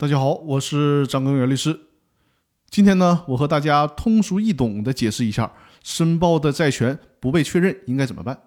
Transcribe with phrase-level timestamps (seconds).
[0.00, 1.76] 大家好，我是张根源律师。
[2.70, 8.38] 今天呢，我和大家通俗易懂的解释一下，申报的债权不被确认应该怎么办。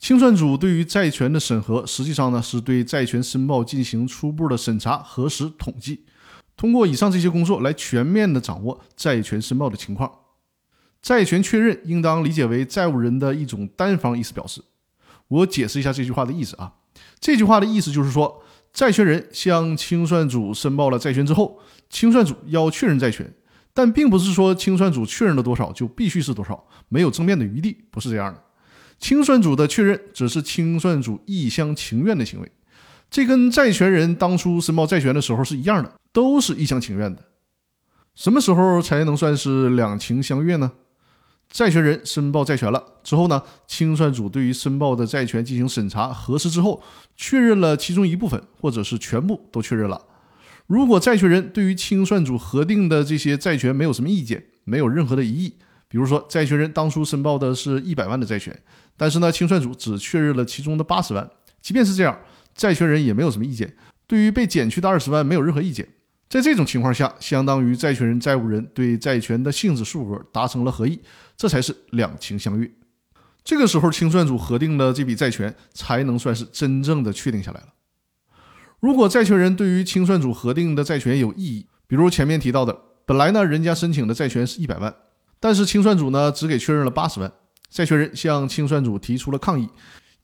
[0.00, 6.04] 清算组对于债权的审核，实际上呢是对债权申报进行初步的审查、核实、统计。
[6.56, 10.12] 通过以上这些工作来全面的掌握债权申报的情况。
[11.00, 14.64] 债权确认应当理解为债务人的一种单方意思表示。
[15.28, 16.72] 我解释一下这句话的意思啊。
[17.20, 21.58] 这句话的意思就是说，债权人向清算组申报了债权之后，
[21.90, 23.32] 清算组要确认债权，
[23.74, 28.42] 但并不是说清算组确认了多少就必须是多少，没有争辩的余地，不是这样的。
[28.98, 32.52] 清算组的确认只是清算组一厢情愿的行为，
[33.10, 37.24] 这跟债权人当初申报债权的时候是一样的，都是一厢情愿的。
[38.14, 40.72] 什么时候才能算是两情相悦呢？
[41.50, 46.82] 债权人申报债权了之后呢，清算组对于申报的债权进行审查核实之后，
[47.16, 50.00] 确认了其中一部分或者是全部都确认了。
[50.66, 55.54] 如果债权人对于清算组核定的这些债权没有什么意见，没有任何的异议，
[55.88, 58.54] 比如说债权人当初申报的是一百万的债权，
[58.96, 61.30] 但是呢，清算组只确认了其中的八十万，
[61.62, 62.20] 即便是这样，
[62.54, 63.74] 债权人也没有什么意见，
[64.06, 65.88] 对于被减去的二十万没有任何意见。
[66.28, 71.00] 在这种情况下，相当于债权人、债务人对债权的性质、数额达成了合意，
[71.36, 72.70] 这才是两情相悦。
[73.42, 77.68] 这个时候，清算组核定的这笔债权才能算是真正的确定下来了。
[78.78, 84.94] 如果债权人对于清算组核定的债权有异议，比如前面提到的，本来呢人家申请的债权是一百万，
[85.40, 87.32] 但是清算组呢只给确认了八十万，
[87.70, 89.66] 债权人向清算组提出了抗议，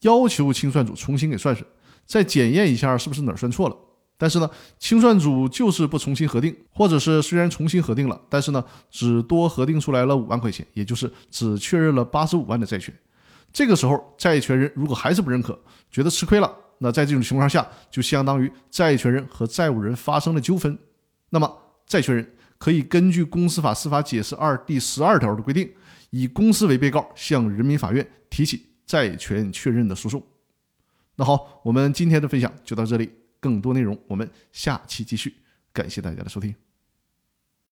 [0.00, 1.66] 要求清算组重新给算算，
[2.04, 3.76] 再检验一下是不是哪儿算错了。
[4.24, 12.94] 但是呢，清算组就是不重新核定，或者是虽然重新核定了，但是呢，只多核定出来了五万块钱，也就是只确认了八十五万的债权。
[13.52, 20.78] 这个时候，债权人如果还是不认可，觉得吃亏了，那在这种情况下，就相当于债权人和债务人发生了纠纷。
[21.28, 25.70] 那么，债权人可以根据《公司法司法解释二》第十二条的规定，
[26.08, 30.22] 以公司为被告，向人民法院提起债权确认的诉讼。
[31.14, 33.10] 那好，我们今天的分享就到这里。
[33.44, 35.34] 更多内容，我们下期继续。
[35.70, 36.63] 感谢大家的收听。